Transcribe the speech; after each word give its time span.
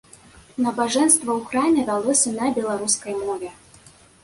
Набажэнства 0.65 1.31
ў 1.35 1.41
храме 1.51 1.81
вялося 1.91 2.29
на 2.39 2.51
беларускай 2.59 3.13
мове. 3.23 3.49